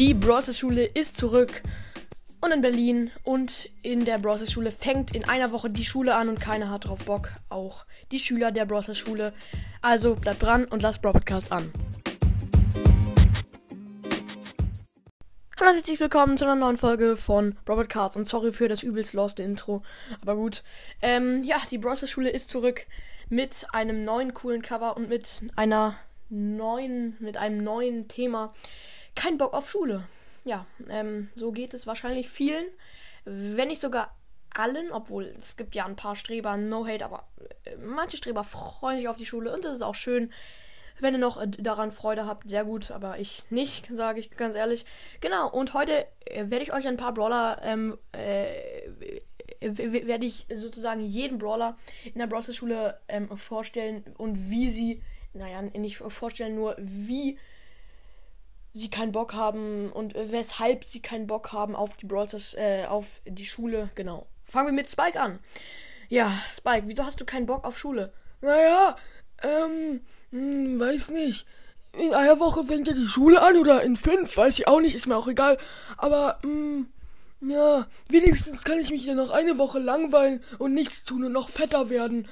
[0.00, 1.60] Die Brawlers Schule ist zurück.
[2.40, 6.30] Und in Berlin und in der Brawlers Schule fängt in einer Woche die Schule an
[6.30, 7.32] und keiner hat drauf Bock.
[7.50, 9.34] Auch die Schüler der Brawlers Schule.
[9.82, 11.70] Also bleibt dran und lasst Brawl Podcast an.
[15.60, 18.82] Hallo und herzlich willkommen zu einer neuen Folge von Robert Cars und sorry für das
[18.82, 19.82] übelst lost Intro,
[20.22, 20.62] aber gut.
[21.02, 22.86] Ähm, ja, die Brawlers Schule ist zurück
[23.28, 25.94] mit einem neuen coolen Cover und mit einer
[26.30, 28.54] neuen, mit einem neuen Thema.
[29.20, 30.04] Kein Bock auf Schule.
[30.46, 32.64] Ja, ähm, so geht es wahrscheinlich vielen,
[33.26, 34.16] wenn nicht sogar
[34.48, 37.28] allen, obwohl es gibt ja ein paar Streber, no hate, aber
[37.66, 40.32] äh, manche Streber freuen sich auf die Schule und das ist auch schön.
[41.00, 44.56] Wenn ihr noch äh, daran Freude habt, sehr gut, aber ich nicht, sage ich ganz
[44.56, 44.86] ehrlich.
[45.20, 48.88] Genau, und heute äh, werde ich euch ein paar Brawler, ähm, äh,
[49.60, 55.02] werde ich sozusagen jeden Brawler in der Browser-Schule ähm, vorstellen und wie sie,
[55.34, 57.38] naja, nicht vorstellen, nur wie
[58.80, 63.20] sie keinen Bock haben und weshalb sie keinen Bock haben auf die Brawlers, äh, auf
[63.24, 64.26] die Schule, genau.
[64.44, 65.38] Fangen wir mit Spike an.
[66.08, 68.12] Ja, Spike, wieso hast du keinen Bock auf Schule?
[68.40, 68.96] Naja,
[69.42, 71.46] ähm, hm, weiß nicht.
[71.92, 74.94] In einer Woche fängt ja die Schule an oder in fünf, weiß ich auch nicht,
[74.94, 75.58] ist mir auch egal.
[75.96, 76.88] Aber, hm,
[77.40, 81.48] ja, wenigstens kann ich mich ja noch eine Woche langweilen und nichts tun und noch
[81.48, 82.28] fetter werden.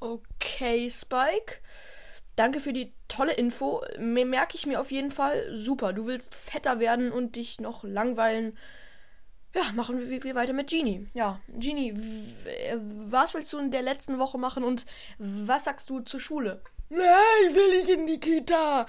[0.00, 1.60] Okay, Spike.
[2.36, 3.82] Danke für die tolle Info.
[3.98, 5.54] Merke ich mir auf jeden Fall.
[5.54, 5.92] Super.
[5.92, 8.56] Du willst fetter werden und dich noch langweilen.
[9.54, 11.08] Ja, machen wir, wir weiter mit Genie.
[11.12, 11.94] Ja, Genie,
[13.08, 14.86] was willst du in der letzten Woche machen und
[15.18, 16.62] was sagst du zur Schule?
[16.88, 18.86] Nein, will ich in die Kita.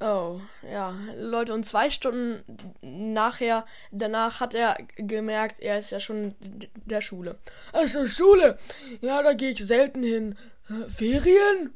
[0.00, 2.42] oh, ja, Leute, und zwei Stunden
[2.80, 6.34] nachher, danach hat er gemerkt, er ist ja schon
[6.84, 7.38] der Schule.
[7.72, 8.58] Also Schule?
[9.02, 10.36] Ja, da gehe ich selten hin.
[10.88, 11.74] Ferien?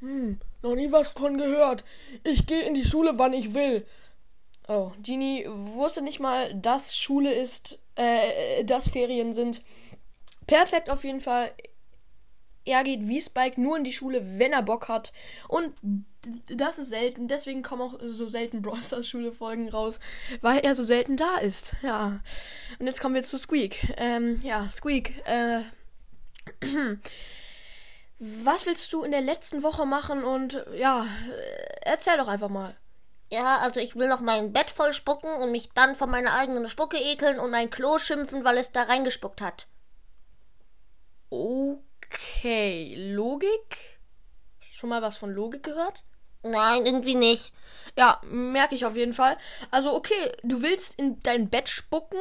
[0.00, 1.84] Hm, noch nie was von gehört.
[2.24, 3.86] Ich gehe in die Schule, wann ich will.
[4.66, 9.62] Oh, Genie wusste nicht mal, dass Schule ist, äh, dass Ferien sind.
[10.46, 11.52] Perfekt auf jeden Fall
[12.64, 15.12] er geht wie Spike nur in die Schule, wenn er Bock hat.
[15.48, 15.74] Und
[16.48, 17.28] das ist selten.
[17.28, 20.00] Deswegen kommen auch so selten Brawl Schule Folgen raus,
[20.40, 21.74] weil er so selten da ist.
[21.82, 22.20] Ja.
[22.78, 23.94] Und jetzt kommen wir zu Squeak.
[23.98, 25.14] Ähm, ja, Squeak.
[25.26, 25.60] Äh,
[28.18, 30.24] was willst du in der letzten Woche machen?
[30.24, 31.06] Und ja,
[31.82, 32.76] erzähl doch einfach mal.
[33.30, 36.68] Ja, also ich will noch mein Bett voll spucken und mich dann von meiner eigenen
[36.68, 39.66] Spucke ekeln und mein Klo schimpfen, weil es da reingespuckt hat.
[41.30, 41.82] Okay.
[42.14, 43.98] Okay, Logik?
[44.70, 46.04] Schon mal was von Logik gehört?
[46.42, 47.52] Nein, irgendwie nicht.
[47.96, 49.38] Ja, merke ich auf jeden Fall.
[49.70, 52.20] Also, okay, du willst in dein Bett spucken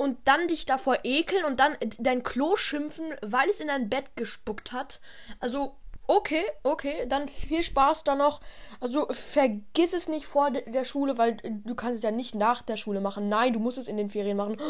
[0.00, 4.16] und dann dich davor ekeln und dann dein Klo schimpfen, weil es in dein Bett
[4.16, 4.98] gespuckt hat.
[5.40, 8.40] Also, okay, okay, dann viel Spaß da noch.
[8.80, 12.78] Also, vergiss es nicht vor der Schule, weil du kannst es ja nicht nach der
[12.78, 13.28] Schule machen.
[13.28, 14.56] Nein, du musst es in den Ferien machen.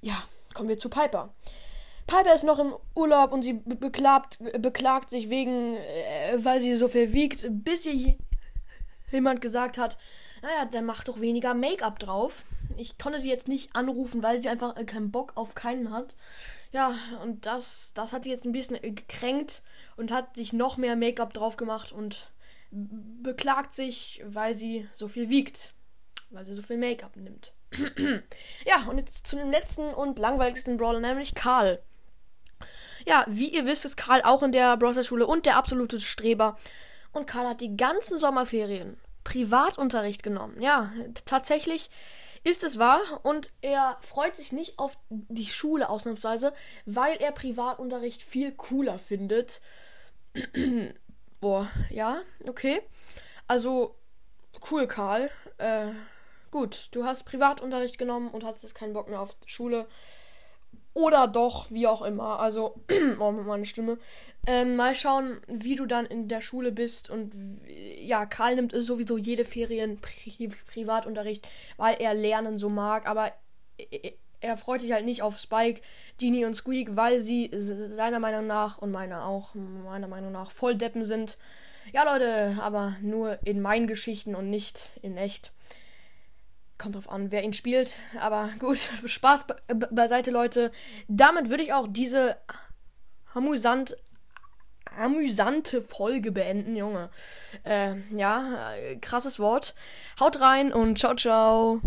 [0.00, 1.32] Ja, kommen wir zu Piper.
[2.06, 6.88] Piper ist noch im Urlaub und sie beklagt, beklagt sich wegen, äh, weil sie so
[6.88, 8.18] viel wiegt, bis ihr
[9.10, 9.96] jemand gesagt hat,
[10.42, 12.44] naja, der macht doch weniger Make-up drauf.
[12.76, 16.14] Ich konnte sie jetzt nicht anrufen, weil sie einfach äh, keinen Bock auf keinen hat.
[16.72, 19.62] Ja, und das, das hat sie jetzt ein bisschen äh, gekränkt
[19.96, 22.32] und hat sich noch mehr Make-up drauf gemacht und
[22.70, 25.72] beklagt sich, weil sie so viel wiegt.
[26.30, 27.52] Weil sie so viel Make-up nimmt.
[28.66, 31.80] ja, und jetzt zu dem letzten und langweiligsten Brawler, nämlich Karl.
[33.06, 36.56] Ja, wie ihr wisst, ist Karl auch in der Browser-Schule und der absolute Streber.
[37.12, 40.60] Und Karl hat die ganzen Sommerferien Privatunterricht genommen.
[40.60, 40.92] Ja,
[41.24, 41.88] tatsächlich
[42.44, 43.00] ist es wahr.
[43.22, 46.52] Und er freut sich nicht auf die Schule ausnahmsweise,
[46.86, 49.60] weil er Privatunterricht viel cooler findet.
[51.40, 52.82] Boah, ja, okay.
[53.48, 53.96] Also,
[54.70, 55.30] cool, Karl.
[55.58, 55.88] Äh,
[56.50, 59.86] gut, du hast Privatunterricht genommen und hast jetzt keinen Bock mehr auf Schule.
[60.94, 62.38] Oder doch, wie auch immer.
[62.38, 62.76] Also,
[63.18, 63.98] oh, meine Stimme.
[64.46, 67.10] Ähm, mal schauen, wie du dann in der Schule bist.
[67.10, 67.34] Und
[68.04, 71.46] ja, Karl nimmt sowieso jede Ferien Pri Privatunterricht,
[71.76, 73.06] weil er Lernen so mag.
[73.06, 73.32] Aber
[74.40, 75.80] er freut sich halt nicht auf Spike,
[76.18, 80.76] Genie und Squeak, weil sie seiner Meinung nach und meiner auch, meiner Meinung nach, voll
[80.76, 81.38] Deppen sind.
[81.92, 85.52] Ja, Leute, aber nur in meinen Geschichten und nicht in echt.
[86.76, 87.98] Kommt drauf an, wer ihn spielt.
[88.20, 89.56] Aber gut, Spaß be
[89.90, 90.70] beiseite, Leute.
[91.08, 92.36] Damit würde ich auch diese
[93.32, 93.96] amüsant,
[94.98, 97.10] amüsante Folge beenden, Junge.
[97.64, 99.74] Äh, ja, krasses Wort.
[100.20, 101.80] Haut rein und ciao, ciao.